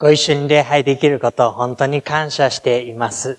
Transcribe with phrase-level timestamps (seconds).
[0.00, 3.38] ご一緒に礼拝できることを本当に感謝しています。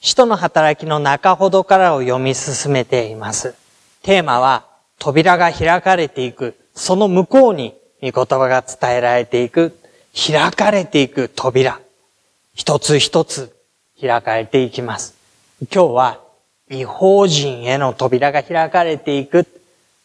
[0.00, 3.56] 使徒の働きの中ほどからを読み進めています。
[4.04, 4.68] テーマは、
[5.00, 9.76] 扉が開かれていく、その向こうに御言葉が伝えられていく、
[10.14, 11.80] 開かれていく扉。
[12.54, 13.52] 一つ一つ
[14.00, 15.16] 開かれていきます。
[15.74, 16.20] 今日は、
[16.70, 19.44] 違法人への扉が開かれていく、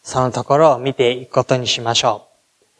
[0.02, 2.75] そのところを見ていくことにしましょう。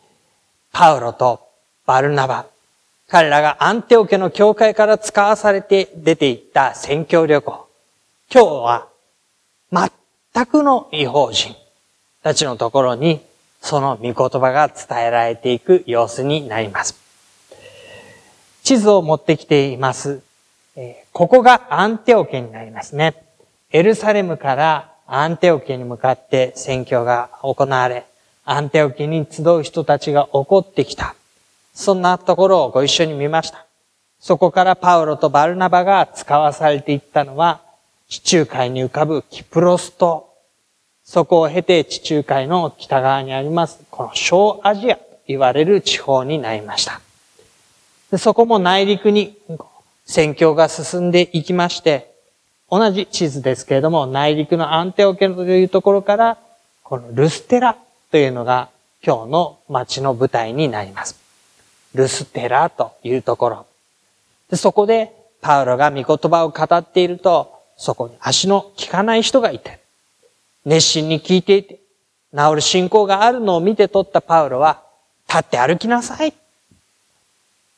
[0.72, 1.48] パウロと
[1.86, 2.55] バルナバ。
[3.16, 7.70] 彼らがアンテオ家の教会から使わされて出て行った宣教旅行。
[8.30, 8.90] 今日は
[9.72, 11.56] 全くの違法人
[12.24, 13.22] たちのところに
[13.62, 17.00] その御言葉が伝えられていく様子になります。
[18.64, 20.20] 地図を持ってきています。
[21.14, 23.16] ここがアンテオ家になりますね。
[23.72, 28.08] エルサレムからアンテオ家に向かって宣教が行われ、
[28.44, 31.16] アンテオ家に集う人たちが起こってきた。
[31.76, 33.66] そんなところをご一緒に見ました。
[34.20, 37.62] そこからパウロとバルナバが使わされていったのは、
[38.08, 40.30] 地中海に浮かぶキプロス島。
[41.04, 47.02] そこを経て地中海の北側にあります、この小アジアと言われる地方になりました。
[48.10, 49.38] でそこも内陸に
[50.06, 52.16] 戦況が進んでいきまして、
[52.72, 56.38] 同じ地図ですけれども、内陸のアンテオケというところから、
[56.84, 57.76] このルステラ
[58.12, 58.70] というのが
[59.06, 61.25] 今日の街の舞台になります。
[61.96, 63.66] ルステラというところ。
[64.50, 69.80] でそこでパウロが御言葉を語っていると、そこに足の効かない人がいて、
[70.66, 71.80] 熱心に聞いていて、
[72.36, 74.82] 治る信仰があるのを見て取ったパウロは、
[75.28, 76.34] 立って歩きなさい。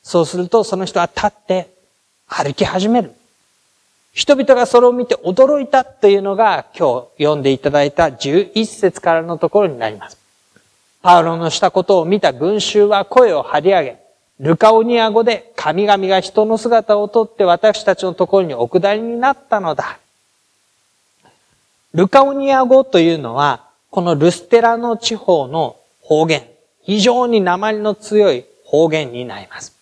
[0.02, 1.68] そうするとその人は立って
[2.26, 3.12] 歩き始める。
[4.14, 10.16] 人々がそれを見て驚いたというのが今日読んでいただいた11節からのところになります。
[11.02, 14.07] パウロのしたことを見た群衆は声を張り上げ、
[14.40, 19.98] ルカオニア語で神々が人の姿をとって私たちのところにお下りになったのだ。
[21.92, 26.44] ルカオニア語というのは、このルステラの地方の方言、
[26.82, 29.76] 非常に鉛の強い方言になります。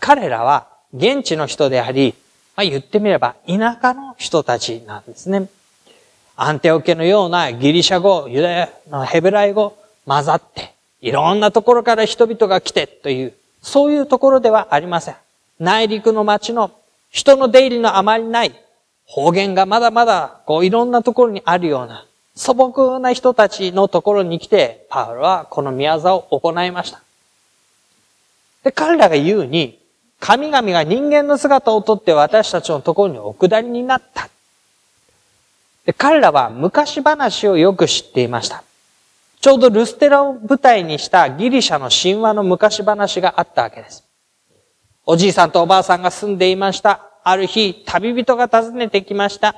[0.00, 2.14] 彼らは現地の人であり、
[2.56, 5.48] まあ、言ってみれば田舎の人たちなんですね。
[6.36, 9.76] アンテオ家のようなギリシャ語、ユダヤのヘブライ語
[10.06, 10.75] 混ざって、
[11.06, 15.16] いろんなところから人々が来てという、そういうところではありません。
[15.60, 16.72] 内陸の町の
[17.10, 18.52] 人の出入りのあまりない
[19.04, 27.00] 方言がまだまだこういろんなところにあるような素朴な人たちのところに来て、パウロはこの宮沢を行いました。
[28.64, 29.78] で、彼らが言うに、
[30.18, 34.28] 神々が人間の姿をとって私たちのところにお下りになった。
[35.84, 38.64] で彼らは昔話をよく知っていました。
[39.46, 44.04] ちょうどルステラを舞台にしたギリシャの神話の昔話があったわけです。
[45.04, 47.08] おじいさんとおばあさんが住んでいました。
[47.22, 49.54] ある日、旅人が訪ねてきました。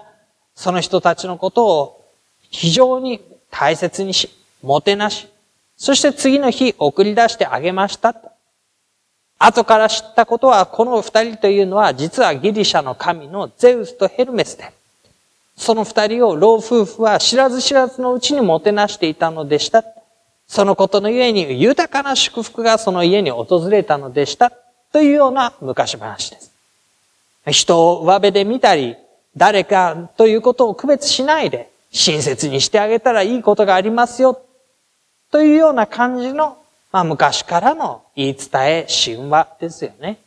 [0.54, 2.04] その人たちのことを
[2.50, 4.28] 非常に大切にし、
[4.60, 5.26] もてなし、
[5.78, 8.15] そして次の日送り出してあげました。
[9.38, 14.70] 後から知ったことは、この二人というのは実はギリシャの神のゼウスとヘルメスで、
[15.59, 19.85] その二人を老夫婦は知らず知らずのうちにもてなしていたのでした。
[20.47, 24.53] そのことのゆえに豊かな祝福がその家に訪れたのでした。
[24.93, 26.53] というような昔話です。
[27.51, 28.97] 人を上辺で見たり、
[29.37, 34.41] 誰かということを区別しないで、親切にしてあげたらいいことがありますよ。
[35.31, 36.57] というような感じの、
[36.93, 40.19] まあ昔からの言い伝え、神話ですよね。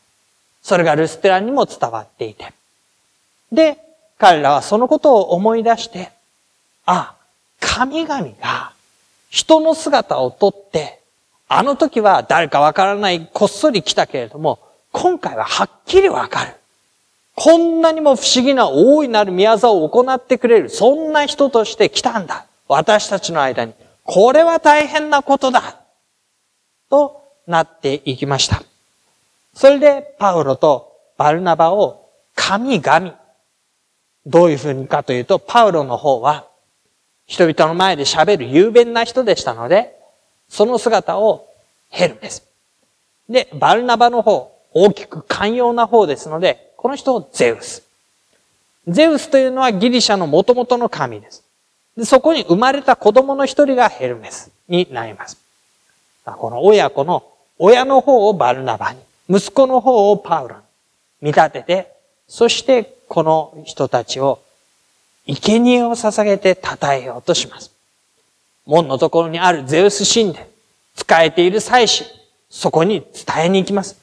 [0.62, 2.54] それがルステラにも伝わっていて。
[3.52, 3.78] で、
[4.22, 6.12] 彼らはそのことを思い出して、
[6.86, 7.16] あ、
[7.60, 8.72] 神々が
[9.32, 11.02] 人の姿をとって、
[11.48, 14.60] あの時は誰かわからないこっそり来たけれども、
[14.92, 16.54] 今回ははっきりわかる。
[17.34, 22.46] こんなにも不思議な大いなる宮沢を行ってくれる、そんな人として来たんだ。
[22.68, 23.74] 私たちの間に。
[24.04, 25.80] これは大変なことだ。
[26.92, 28.62] となっていきました。
[29.56, 33.21] それでパウロとバルナバを神々
[34.26, 36.48] どういうふうにかというと、パウロの方は、
[37.26, 39.96] 人々の前で喋る雄弁な人でしたので、
[40.50, 41.48] その姿を
[41.90, 42.44] ヘルメス。
[43.30, 47.84] で、バルナバの方、大きく寛容な方ですので、この人をゼウス。
[48.88, 51.44] ゼウスというのはギリシャの元々の神です。
[51.96, 55.38] でそこに生まれた子供の一人がヘルメスになります。
[56.26, 57.24] この親子の
[57.60, 60.62] 親の方をバルナバに、息子の方をパウロに
[61.22, 61.94] 見立てて、
[62.28, 64.40] そしてこの人たちを
[65.28, 67.70] 生贄を捧げて称えようとします。
[68.66, 70.48] 門のところにあるゼウス神殿、
[70.96, 72.06] 使えている祭司、
[72.50, 73.98] そこに伝えに行きます。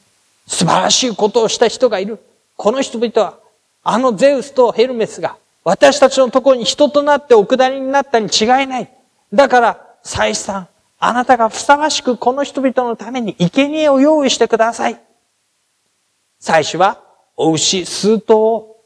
[0.45, 2.19] 素晴らしいことをした人がいる。
[2.55, 3.39] この人々は、
[3.81, 8.91] あのゼウスとヘルメスが私たちのところに人となってお下りになったに違いない。
[9.33, 10.67] だから、再三、
[10.99, 15.01] あなたがふさわしくこの人々のために生贄を用意してください。
[16.39, 17.01] 最初は、
[17.35, 18.78] お牛数頭を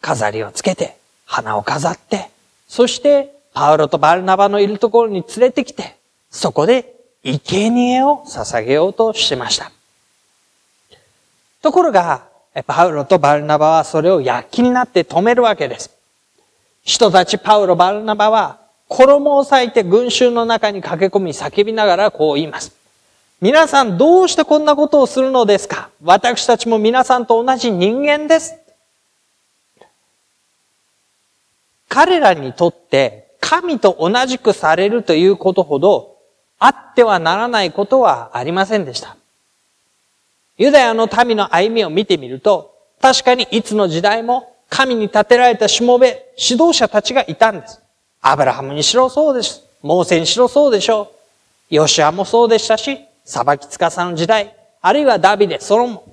[0.00, 0.96] 飾りをつけて、
[1.26, 2.30] 花を飾って、
[2.68, 5.96] そして、パウロとバルナバのいるところに連れてきて、
[6.30, 9.72] そこで生贄を捧げようとしました。
[11.62, 12.22] ところが、
[12.66, 15.90] パウロとバルナバはそれを躍起になって止めるわけです。
[16.84, 18.58] 人たちパウロ、バルナバは、
[18.88, 22.72] 衣を裂いて群衆の中に駆け込み叫びながらこう言います。
[23.40, 25.90] 皆さんどうしてこんなことをするのですか？
[26.02, 28.54] 私たちも皆さんと同じ人間です。
[31.88, 36.18] 彼らにとって神と同じくされるということほど
[36.58, 39.16] あってはならないことはありませんでした。
[40.56, 47.80] ユダヤの民の歩みを見てみると、確かにいつの時代も神に立てられたしもべ、指導者たちがいたんです。
[48.20, 49.62] アブラハムにしろそうです。
[49.82, 51.12] モーセにしろそうでしょ
[51.70, 51.74] う。
[51.74, 56.12] ヨシアもそうでしたし、裁き司の時代、あるいはダビデ、ソロモン、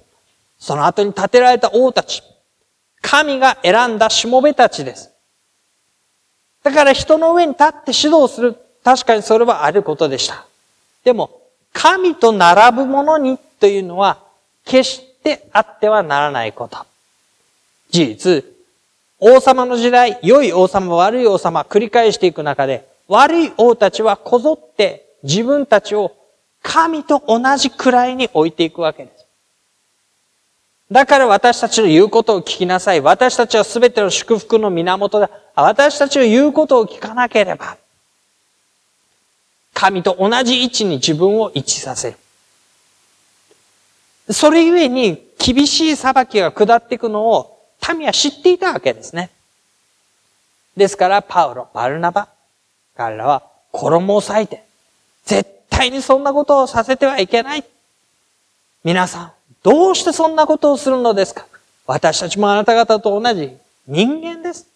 [0.59, 2.21] その後に建てられた王たち、
[3.01, 5.14] 神が選んだしもべたちです。
[6.65, 8.55] だから人の上に立って指導する。
[8.83, 10.47] 確かにそれはあることでした。
[11.03, 11.29] でも、
[11.71, 14.17] 神と並ぶ者にというのは、
[14.65, 16.79] 決してあってはならないこと。
[17.91, 18.43] 事実、
[19.19, 26.13] 王様の時代、良い王様、悪い王様、繰り返していく中で、悪い王たちはこぞって自分たちを
[26.63, 29.25] 神と同じ位に置いていくわけです。
[30.91, 33.01] だから私たちの言うことを聞きなさい。
[33.01, 35.29] 私たちは全ての祝福の源だ。
[35.55, 37.77] 私たちの言うことを聞かなければ、
[39.73, 42.17] 神と同じ位置に自分を位置させる。
[44.33, 47.59] それゆえに厳しい裁きが下っていくのを
[47.93, 49.29] 民は知っていたわけですね。
[50.75, 52.27] ですから、パウロ、バルナバ、
[52.97, 54.63] 彼らは衣を裂いて、
[55.25, 57.63] 絶対にそんなことをさせてはいけない。
[58.83, 59.31] 皆さん、
[59.63, 61.45] どうしてそんなことをするのですか？
[61.85, 63.55] 私たちもあなた方と同じ
[63.87, 64.67] 人間です。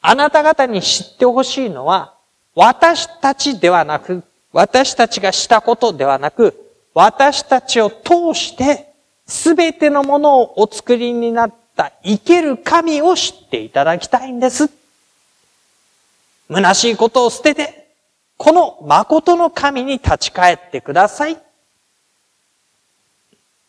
[0.00, 2.14] あなた方に知ってほしいのは、
[2.54, 6.54] 私たちではなく、私たちがしたことではなく、
[6.94, 8.92] 私たちを通して、
[9.26, 14.68] すべてのものをお作りになった生ける神を知っていただきたいんです。
[16.48, 17.88] 虚しいことを捨てて、
[18.36, 21.38] この誠の神に立ち返ってください。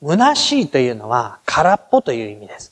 [0.03, 2.70] 虚しいというのは空っぽという意味です。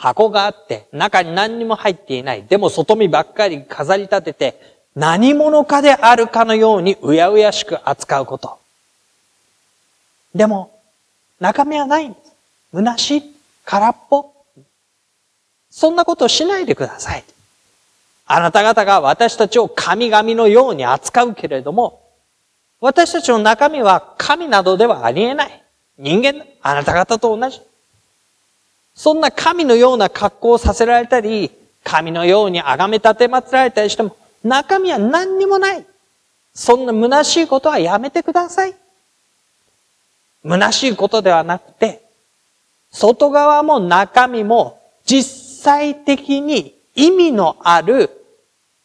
[0.00, 2.44] 箱があって中に何にも入っていない。
[2.44, 8.56] でも外見ばっかり飾り立てて何者かであるかのようにうやうやしく扱うこと。
[10.34, 10.72] でも
[11.38, 12.32] 中身はないんです。
[12.72, 13.22] 虚しい。
[13.66, 14.32] 空っぽ。
[15.68, 17.24] そんなことをしないでください。
[18.24, 22.00] あなた方が私たちを神々のように扱うけれども、
[22.80, 25.62] 私たちの中身は神などではありえない。
[25.98, 27.60] 人間、あなた方と同じ。
[28.94, 31.50] そんな神のような格好をさせられたり、
[31.84, 35.86] 神のように崇め立て祀られたりしても、中身は何にもない。
[36.54, 38.74] そんな虚しいことはやめてください。
[40.42, 42.02] 虚しいことではなくて、
[42.90, 48.10] 外側も中身も実際的に意味のある、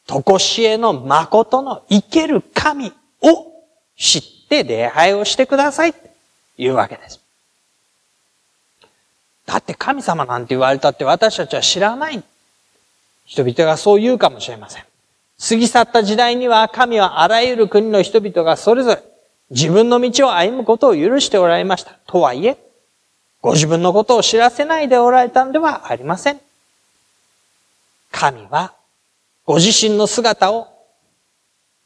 [0.08, 3.52] とこしえの誠の生ける神を
[3.98, 5.94] 知って礼拝をしてください。
[5.94, 6.00] と
[6.58, 7.25] いうわけです。
[9.46, 12.24] だって神様なんて言われたって私たちは知らない。
[13.26, 14.84] 人々がそう言うかもしれません。
[15.48, 19.04] 過ぎ去った時代には神はあらゆる国の人々がそれぞれ
[19.52, 21.98] 自分の道を歩むことを許しておられました。
[22.08, 22.58] とはいえ、
[23.42, 26.40] ご自分のことを知らせないでおられたんではありません。
[28.12, 28.74] 神は
[29.46, 30.68] ご自身の姿を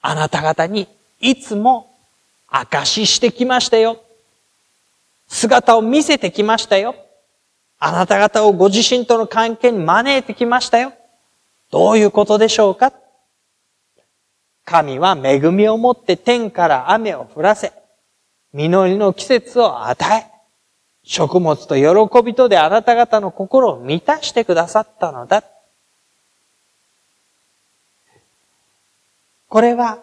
[0.01, 0.88] あなた方に
[1.20, 1.94] いつも
[2.48, 4.00] 証ししてきましたよ。
[5.28, 6.96] 姿を見せてきましたよ。
[7.79, 10.93] あなた方をご自身との関係に招いてきましたよ。
[11.71, 12.91] どういうことでしょうか？
[14.65, 17.74] 神は恵みをもって天から雨を降らせ、
[18.53, 20.29] 実りの季節を与え、
[21.03, 25.43] 食物と喜びとであなた方の心を満たしてくださったのだ。
[29.48, 30.00] これは、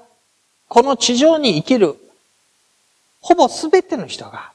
[0.69, 1.95] この地上に生きる、
[3.21, 4.53] ほぼすべての人が、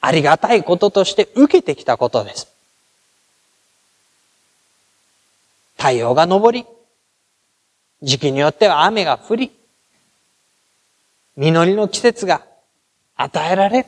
[0.00, 2.48] ありがたいこととして受けてきたことです。
[5.76, 6.66] 太陽が昇り、
[8.02, 9.52] 時期によっては雨が降り、
[11.36, 12.42] 実りの季節が
[13.16, 13.86] 与えられ。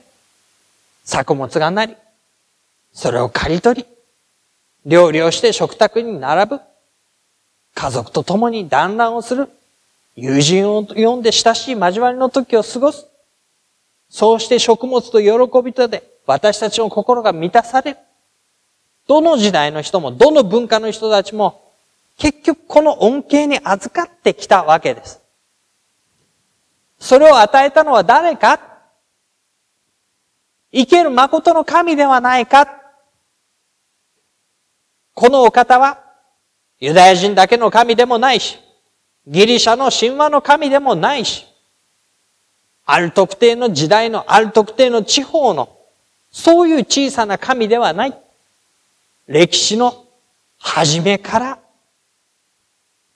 [1.05, 1.97] 作物がなり、
[2.93, 3.89] それを刈り取り、
[4.87, 6.61] 料理をして食卓に並ぶ。
[7.75, 9.49] 家族と共に団らんをする。
[10.15, 13.10] 友人を呼んで親しい交わりの時を過ごす。
[14.11, 17.99] そうして食物と喜びとで私たちの心が満たされる。
[19.07, 21.73] どの時代の人も、どの文化の人たちも、
[22.19, 25.21] 結局この恩恵に預かってきたわけです。
[26.99, 28.61] それを与えたのは誰か？
[30.73, 32.69] 生ける誠の神ではないか？
[35.15, 36.05] このお方は、
[36.79, 38.59] ユダヤ人だけの神でもないし、
[39.27, 41.47] ギリシャの神話の神でもないし、
[42.93, 45.69] ある特定の時代のある特定の地方の、
[46.33, 48.19] そういう小さな神ではない。
[49.29, 50.05] 歴史の
[50.59, 51.59] 初めから、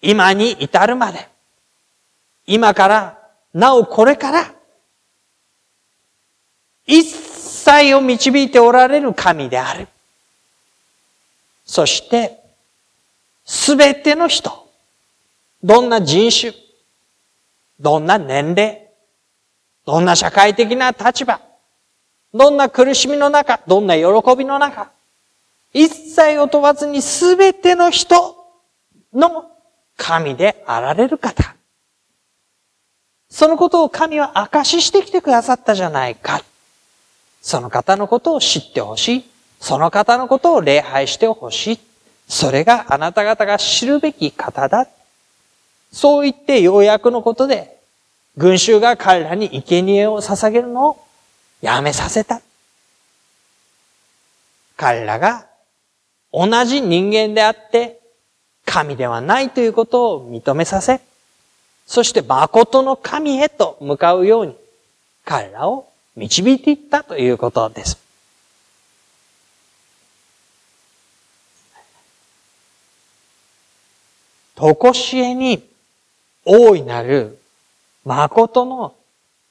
[0.00, 1.28] 今に至るまで、
[2.46, 3.18] 今から、
[3.52, 4.54] なおこれから、
[6.86, 9.88] 一切を導いておられる神である。
[11.66, 12.38] そして、
[13.44, 14.68] すべての人、
[15.64, 16.52] どんな人種、
[17.80, 18.83] どんな年齢、
[19.84, 21.40] どんな社会的な立場、
[22.32, 24.04] どんな苦しみの中、どんな喜
[24.36, 24.90] びの中、
[25.72, 28.36] 一切を問わずにすべての人
[29.12, 29.50] の
[29.96, 31.54] 神であられる方。
[33.28, 36.42] そのことを神は証ししてきてくださったじゃないか。
[37.42, 39.24] その方のことを知ってほしい。
[39.60, 41.80] その方のことを礼拝してほしい。
[42.28, 44.86] それがあなた方が知るべき方だ。
[45.92, 47.73] そう言ってようやくのことで、
[48.36, 51.06] 群衆が彼らに生贄を捧げるのを
[51.60, 52.40] やめさせた。
[54.76, 55.46] 彼らが
[56.32, 58.00] 同じ人間であって、
[58.66, 61.00] 神ではないということを認めさせ、
[61.86, 64.56] そして誠の神へと向かうように、
[65.24, 67.98] 彼らを導いていったということです。
[74.56, 75.68] とこしえに
[76.44, 77.38] 大いなる
[78.04, 78.94] 誠の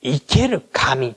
[0.01, 1.15] 生ける神。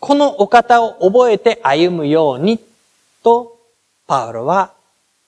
[0.00, 2.60] このお方を覚えて歩むように
[3.22, 3.58] と、
[4.06, 4.72] パウロは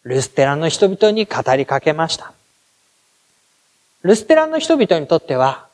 [0.04, 2.32] ルステラの人々に語りかけました。
[4.02, 5.66] ルステラの人々にとっては、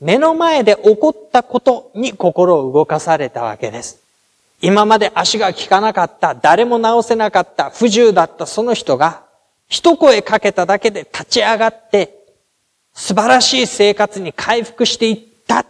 [0.00, 4.00] 目の前で起こったことに心を動かされたわけです。
[4.62, 9.22] 今まで足が効かなかった、誰も治せなかった、不自由だったその人が、
[9.68, 12.19] 一声かけただけで立ち上がって、
[13.00, 15.64] 素晴らしい生活に回復していった。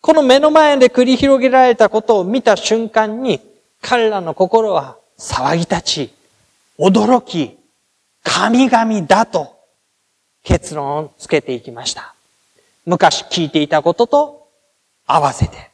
[0.00, 3.40] この目の前で繰り広げられたことを見た瞬間に、
[3.82, 6.14] 彼らの心は騒ぎ立ち、
[6.78, 7.58] 驚き、
[8.22, 9.58] 神々だと
[10.44, 12.14] 結論をつけていきました。
[12.86, 14.48] 昔聞いていたことと
[15.04, 15.72] 合わせて。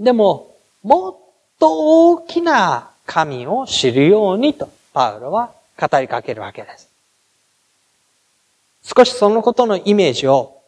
[0.00, 1.16] でも、もっ
[1.60, 6.87] と大きな神を知るようにと、パウロは語りかけるわけです。
[8.82, 10.62] 少しそのことのイメージを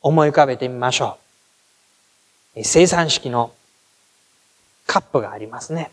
[0.00, 1.18] 思い浮かべてみましょ
[2.56, 2.64] う。
[2.64, 3.52] 生産式の
[4.86, 5.90] カップがありますね。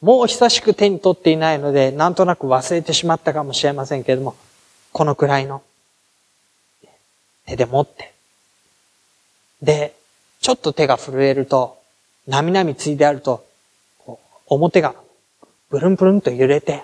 [0.00, 4.34] もう久しく手に取っていないので、なんとなく忘れてしまったかもしれませんけれども、
[4.92, 5.62] このくらいの
[7.46, 8.12] 手で持って。
[9.62, 9.94] で、
[10.40, 11.78] ちょっと手が震えると、
[12.26, 13.44] なみなみついであると、
[14.46, 14.94] 表が
[15.70, 16.82] ブルンブルンと揺れて、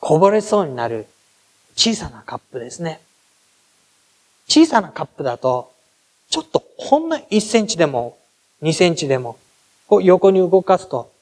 [0.00, 1.06] こぼれそうになる
[1.76, 3.00] 小さなカップですね。
[4.48, 5.72] 小さなカップだと、
[6.30, 8.16] ちょっとほんの1センチでも
[8.62, 9.38] 2センチでも、
[9.86, 11.12] こう横に動かすと、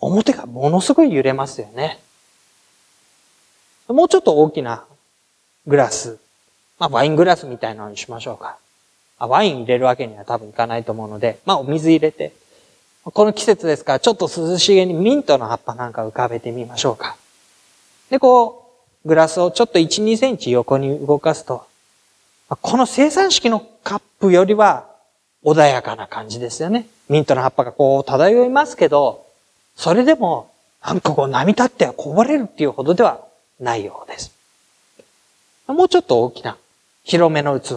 [0.00, 2.00] 表がものすごい揺れますよね。
[3.88, 4.84] もうちょっと大きな
[5.66, 6.18] グラス
[6.82, 8.58] まあ、ワイングラスみたいなのにしましょうか。
[9.16, 12.32] あワイン入れるわけには多分いかないと思うので、まあ、お水入れて、
[13.04, 17.16] この季節ですから、ちょっと涼しげにミントの葉っぱなんか浮かべてみましょうか。
[18.10, 18.61] で、こう、
[19.04, 21.66] グラスをちょっと1、2センチ横に動かすと、
[22.48, 24.86] この生産式のカップよりは
[25.44, 26.86] 穏やかな感じですよね。
[27.08, 29.26] ミントの葉っぱがこう漂いますけど、
[29.76, 30.50] それでも、
[30.84, 33.24] なんかこう波立ってはこぼれるっていうほどでは
[33.60, 34.32] ないようです。
[35.66, 36.56] もうちょっと大きな
[37.04, 37.76] 広めの器。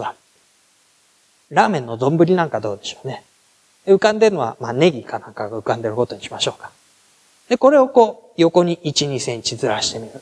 [1.50, 3.24] ラーメンの丼なんかどうでしょうね。
[3.86, 6.72] 浮かんでるのは、まあ、ネギかなんかが浮かんでることにしましょうか。
[7.48, 10.20] で、これをこう、横に1、2センチずらしてみる。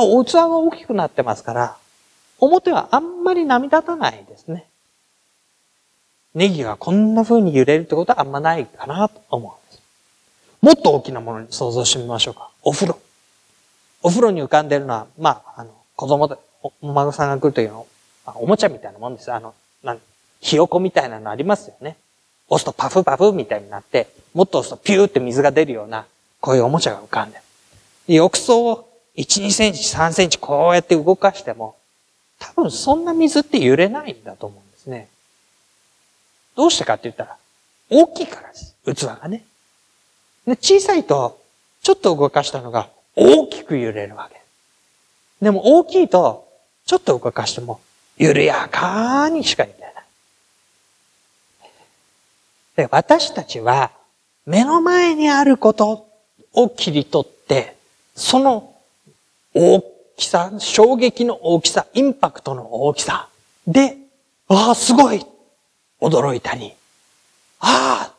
[0.00, 1.76] お器が大きくなってますから、
[2.38, 4.66] 表はあんまり波立たないですね。
[6.34, 9.82] ネギがこんな風に揺れるってことはあんまないかなと思うんです。
[10.62, 12.48] もっと大きなものに想像してみましょうか。
[12.62, 12.98] お風呂。
[14.02, 17.86] お風呂に浮かんでるのは、まあ、あの、子供で、お孫さんが来るというの
[18.24, 19.32] あ、おもちゃみたいなもんです。
[19.32, 19.98] あの、なん
[20.40, 21.96] ひよこみたいなのありますよね。
[22.48, 26.06] 押すとパフパフみたいになって、もっと押すとピューって水が出るような、
[26.40, 27.38] こういうおもちゃが浮かんで
[28.08, 28.14] る。
[28.14, 31.76] 浴槽を1、2センチ、3センチこうやって動かしても、
[32.38, 35.08] 多分そんな水って揺れないんだと思うんですね。
[36.56, 37.36] どうしてかって言ったら、
[37.90, 38.74] 大きいからです。
[38.84, 39.44] 器がね。
[40.46, 41.40] で小さいと、
[41.82, 44.40] ちょっと動かしたのが大きく揺れるわけ。
[45.40, 46.48] でも大きいと、
[46.86, 47.80] ちょっと動かしても、
[48.16, 49.92] 緩やかにしか揺れない。
[52.76, 53.92] で、私たちは、
[54.46, 56.06] 目の前にあること
[56.54, 57.76] を切り取って、
[58.16, 58.71] その
[59.54, 59.82] 大
[60.16, 63.28] きさ、衝撃の大きさ、インパクトの大きさ。
[63.66, 63.96] で、
[64.48, 65.24] ああ、すごい。
[66.00, 66.72] 驚いたり、
[67.60, 68.14] ああ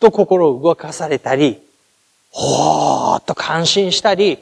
[0.00, 1.62] と心を動かされたり、
[2.30, 4.38] ほーっと感心したり、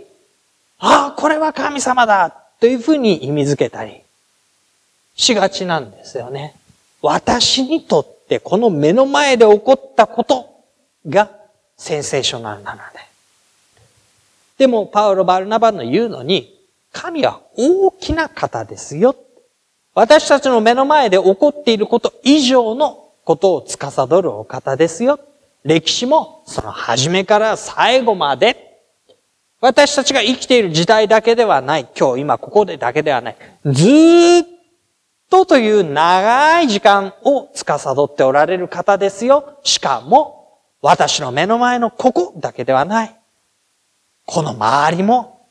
[0.79, 2.43] ああ、これは神様だ。
[2.59, 4.01] というふうに意味づけたり。
[5.15, 6.55] しがちなんですよね。
[7.03, 10.65] 私にとってこの目の前で起こったこと
[11.09, 11.31] が
[11.77, 12.85] センセーショナルなので。
[14.59, 16.57] でも、パウロ・バルナバの言うのに、
[16.93, 19.15] 神は大きな方ですよ。
[19.95, 25.19] 私たちの目の前で起こっていること以上のことを司るお方ですよ。
[25.65, 28.81] 歴史もその初めから最後まで、
[29.61, 34.45] 私たちが生きている時代だけではない、今日今ここでだけではない、ずっ
[35.31, 39.59] とという長い時間を司っておられる方ですよ。
[39.65, 43.17] しかも、私の目の前のここだけではない。
[44.27, 45.49] この周りも、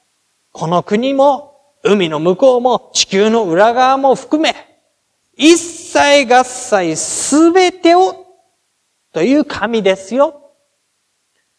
[0.51, 1.53] この国も、
[1.83, 4.55] 海の向こうも、地球の裏側も含め、
[5.37, 8.25] 一切合切すべてを
[9.11, 10.41] という神ですよ。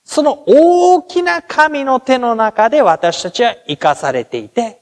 [0.04, 4.80] その大きな神の手の中で私たちは生かされていて、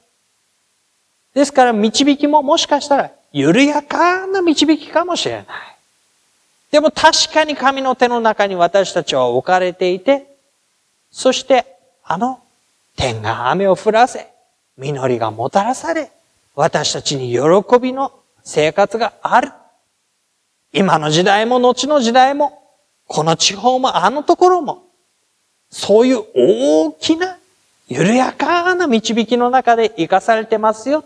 [1.35, 5.47] ですから導きももしかしたら緩やかな導きかもしれない。
[6.71, 10.27] でも確かに神の手の中に私たちは置かれていて、
[11.11, 11.74] そして
[12.05, 12.41] あの
[12.97, 14.29] 天が雨を降らせ、
[14.77, 16.13] 実りがもたらされ、
[16.55, 18.13] 私たちに喜びの
[18.43, 19.51] 生活がある。
[20.73, 22.63] 今の時代も後の時代も
[23.07, 24.85] この地方もあのところも、
[25.71, 27.39] そういう大きな、
[27.89, 31.05] 緩やかな導きの中で生かされてますよ。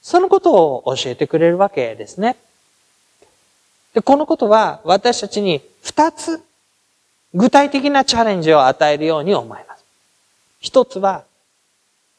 [0.00, 2.36] そのことを教えてくれるわけですね。
[3.94, 6.42] で、このことは私たちに二つ
[7.34, 9.71] 具体的なチャレンジを与えるように思います。
[10.62, 11.24] 一つは、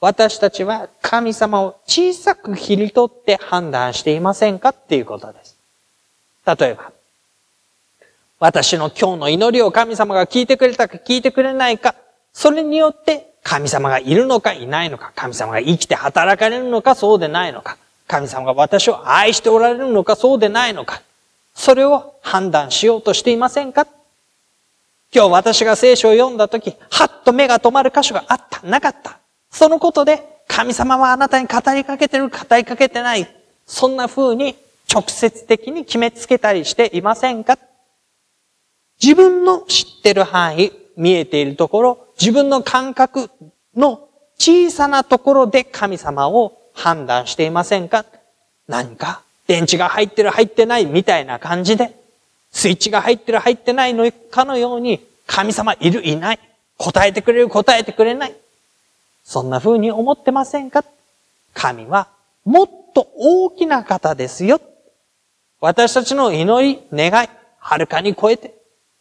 [0.01, 5.55] 私たちは神様を小さく切り取って判断していませんかっていうことです。
[6.45, 6.91] 例えば、
[8.39, 11.95] 私の今日の祈りを神様が聞いてくれたか聞いてくれないか、
[12.33, 17.77] それによって神様がいるのかいないのか、神様が生きて働かれるのかそうでないのか、
[18.07, 21.01] 神様が私を愛しておられるのかそうでないのか、
[21.55, 23.87] それを判断しようとしていませんか
[25.15, 29.19] 今日私が聖書を読んだとき、はっと目が止まる箇所があった、なかった。
[29.51, 33.27] そのことで、神様はあなたに語りかけてる、語りかけてない。
[33.67, 34.55] そんな風に
[34.91, 37.59] 直接的に決めつけたりしていませんか？
[39.01, 43.29] 自分の知ってる範囲、見えているところ、自分の感覚
[43.75, 44.07] の
[44.39, 48.05] 小さなところで神様を判断していませんか？
[48.67, 51.95] 何か電池が入ってる入ってないみたいな感じで、
[52.53, 56.39] スイッチが入ってる入ってないのかのように、神様いるいない、
[56.77, 58.35] 答えてくれる答えてくれない。
[59.25, 60.85] そんな風に思ってませんか？
[61.53, 62.07] 神は
[62.45, 64.61] もっと大きな方ですよ。
[65.59, 68.53] 私たちの祈り、願い、はるかに超えて、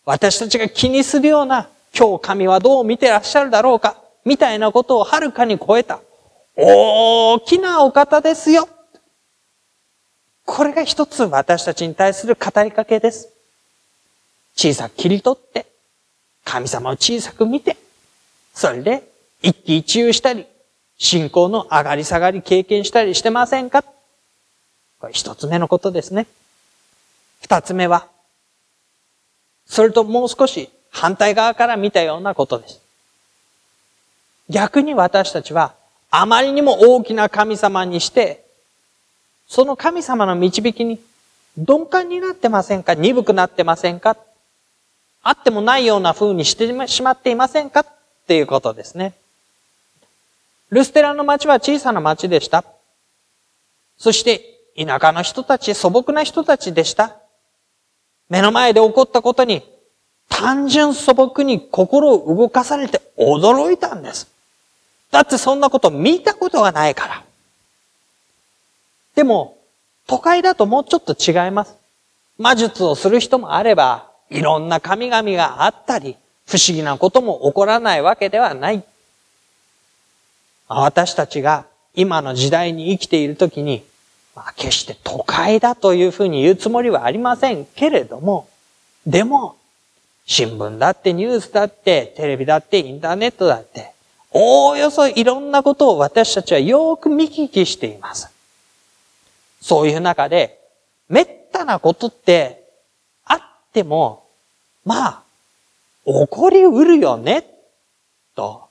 [0.05, 6.01] 私たちが気にするような、今日神はどう見てらっしゃるだろうか、みたいなことをはるかに超えた、
[6.57, 8.69] 大きなお方ですよ。
[10.45, 13.31] これが一つ私たちに対する語りかけです。
[14.55, 15.67] 小さく切り取って、
[16.45, 17.77] 神様を小さく見て、
[18.55, 19.03] それで
[19.43, 20.47] 一喜一憂したり、
[20.99, 23.83] 信仰の上がり下がり経験したりしてませんか？
[25.01, 26.27] これ一つ目のことですね。
[27.41, 28.07] 二つ目は、
[29.67, 32.81] それともう少し反対側から見たようなことです。
[34.49, 35.75] 逆に私たちは
[36.11, 38.45] あまりにも大きな神様にして、
[39.49, 41.01] その神様の導きに
[41.57, 42.95] 鈍感になってませんか？
[42.95, 44.17] 鈍くなってませんか？
[45.23, 47.87] あってもないような風にしてしまっていませんかっ
[48.27, 49.15] ていうことですね。
[50.71, 52.65] ルステラの町は小さな町でした。
[53.99, 57.17] そして田舎の人たち、素朴な人たちでした。
[58.29, 59.63] 目の前で起こったことに、
[60.29, 64.29] 単純素朴に心を動かされて驚いたんです。
[65.11, 67.25] だってそんなこと見たことがないから。
[69.15, 69.59] でも、
[70.07, 71.77] 都会だともうちょっと違います。
[72.39, 76.17] 魔術をする人もあれば、いろんな神々があったり、
[76.47, 78.83] 不思議なことも起こらないわけではない。
[80.69, 83.85] 私たちが今の時代に生きているときに、
[84.35, 88.49] まあ、決して都会だというふうに言うつもりはありませんけれども、
[89.07, 89.57] でも、
[90.25, 93.93] 新聞だってニュースだってテレビだってインターネットだって、
[94.31, 98.31] おおよそいろんなことを私たちはよく見聞きしています。
[99.61, 100.59] そういう中で、
[101.09, 102.65] めったなことって
[103.25, 103.41] あっ
[103.73, 104.22] ても、
[104.85, 105.23] まあ、
[106.05, 107.45] 起こりうるよね、
[108.35, 108.65] と、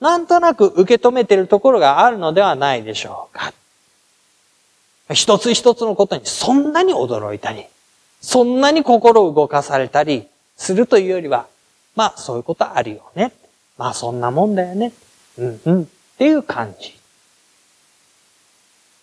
[0.00, 3.52] なんとなく受け止めているところがあるのではないでしょうか。
[5.12, 7.66] 一つ一つのことにそんなに驚いたり、
[8.20, 11.46] そんなに心を動かされたりするというよりは、
[11.94, 13.32] まあそういうことあるよね。
[13.76, 14.92] まあそんなもんだよね。
[15.38, 15.82] うんうん。
[15.82, 15.86] っ
[16.18, 16.96] ていう感じ。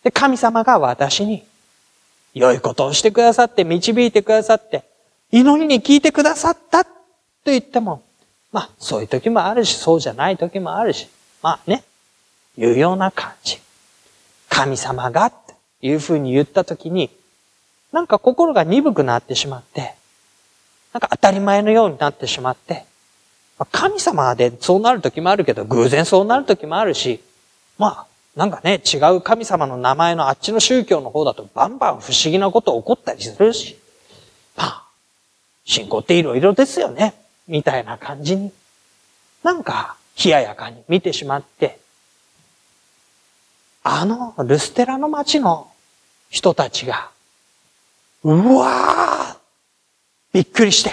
[0.03, 1.45] で、神様が私に
[2.33, 4.83] 良いことをしてくださって導いてくださって、
[5.31, 6.91] 祈りに聞いてくださったと
[7.45, 8.01] 言っても、
[8.51, 11.07] まあそういう時もあるし、そうじゃない時もあるし、
[11.41, 11.83] まあね、
[12.57, 13.59] いうような感じ。
[14.49, 15.55] 神様がって
[15.87, 17.09] いうふうに言った時に、
[17.91, 19.95] なんか心が鈍くなってしまって、
[20.93, 22.85] なんか当たり前のようになってしまって、
[23.71, 27.21] 神様でそうなる時もあるけど、偶然そうなる時もあるし、
[27.77, 33.78] まあ、なんかね、違う神様の名前のあっちの宗教の方だとバンバン不思議なこと起こったりするし、
[35.69, 37.13] 信仰っていろいろですよね、
[37.47, 38.35] みたいな感じ。
[38.35, 38.51] に、
[39.43, 41.79] なんか冷ややかに見てしまって、
[43.83, 45.71] あのルステラの町の
[46.29, 47.11] 人たちが、
[48.23, 49.37] うわー
[50.33, 50.89] びっくりして、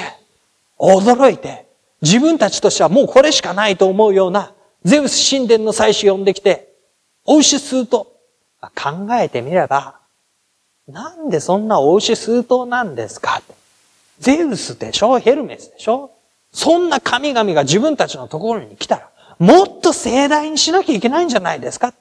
[0.79, 1.67] 驚いて、
[2.03, 4.53] 自分たちとしてはもうこれしかないと思うような、
[4.85, 6.69] ゼウス神殿の祭司呼んできて、
[7.25, 8.12] お牛吸うと、
[8.61, 10.01] 考えてみれば、
[10.87, 13.43] なんでそんなお牛数頭なんですか
[14.18, 15.18] ゼウスでしょ？
[15.18, 16.11] ヘルメスでしょ？
[16.52, 21.92] そんな神々が自分たちのところに来たら、もっと盛大にしなきゃいけないんじゃないですか？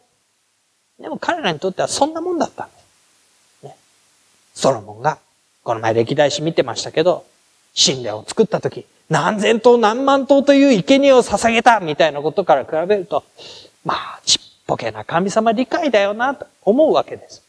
[1.00, 2.74] でも彼らにとってはそんなもんだったんで
[3.62, 3.66] す。
[3.66, 3.76] ね、
[4.54, 5.18] ソロモンが、
[5.64, 7.26] この前歴代史見てましたけど、
[7.76, 13.26] 神殿を作った時、何千頭何万頭という生贄を捧げたみたいなことから比べると、
[13.84, 17.44] まあ、ちっぽけな神様理解だよな、と思うわけです。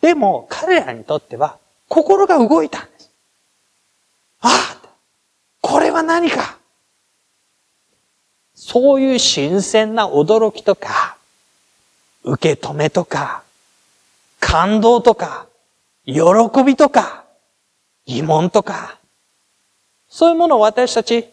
[0.00, 2.95] でも、彼らにとっては、心が動いたんです。
[4.40, 4.78] あ
[5.60, 6.58] これは何か？
[8.54, 11.16] そういう新鮮な驚きとか、
[12.24, 13.42] 受け止めとか、
[14.40, 15.46] 感動とか、
[16.04, 16.22] 喜
[16.64, 17.24] びとか、
[18.06, 18.98] 疑問とか、
[20.08, 21.28] そういうものを私たち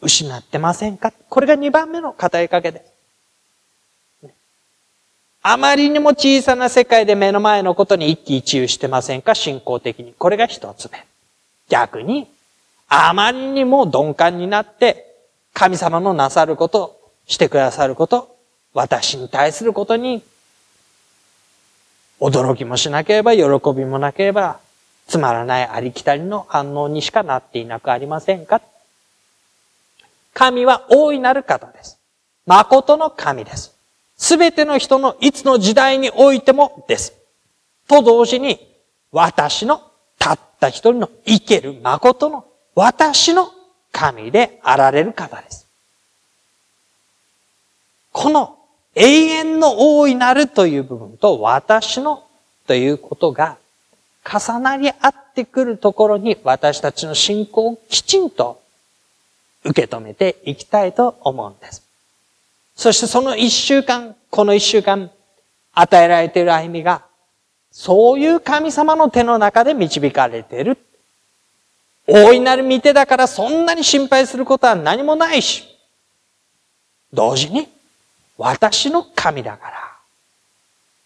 [0.00, 1.12] 失ってませんか？
[1.28, 2.84] これが2番目の語りかけで
[4.22, 4.30] す。
[5.42, 9.34] あまりにも小さな世界で目の前のことに一喜一憂してませんか？
[9.34, 10.14] 信仰的に。
[10.18, 11.04] これが一つ目。
[11.68, 12.28] 逆に、
[12.88, 15.14] あまりにも鈍感になって、
[15.52, 18.36] 神様のなさること、してくださること、
[18.74, 20.22] 私に対することに、
[22.20, 23.42] 驚きもしなければ、喜
[23.74, 24.58] びもなければ、
[25.06, 28.62] つまらないありきたりの反応にしかなっていなくありませんか？
[30.32, 31.98] 神は大いなる方です。
[32.46, 33.74] 誠の神です。
[34.16, 37.12] すべての人のいつの時代においてもです。
[37.86, 38.66] と同時に、
[39.12, 39.82] 私の
[40.18, 43.50] たった一人の生ける誠の私の
[43.92, 45.66] 神であられる方です。
[48.12, 48.58] この
[48.94, 52.24] 永遠の大いなるという部分と私の
[52.66, 53.58] ということが
[54.24, 58.62] 重なり合ってくるところに私たちの信仰をきちんと
[59.64, 61.82] 受け止めていきたいと思うんです。
[62.76, 65.10] そしてその一週間、この一週間
[65.74, 67.04] 与えられている歩みが
[67.76, 70.78] そういう神様の手の中で導かれている
[72.06, 75.64] 大いなる見てだからそんなに心配することは何もないし、
[77.12, 77.66] 同時に、
[78.38, 79.92] 私の神だから、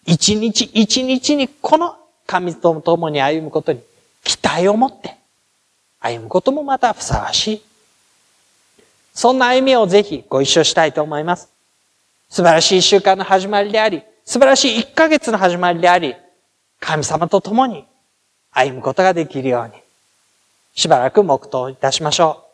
[0.05, 1.95] 一日一日にこの
[2.27, 3.81] 神と共に歩むことに
[4.23, 5.15] 期待を持って
[5.99, 7.63] 歩むこともまたふさわしい。
[9.13, 11.49] そんな歩みをぜひご一緒したいと思います。
[12.29, 16.15] 素晴らしい一週間の始まりであり、素晴らしい一ヶ月の始まりであり、
[16.79, 17.85] 神様と共に
[18.51, 19.73] 歩むことができるように。
[20.73, 22.48] しばらく黙祷いたしましょう。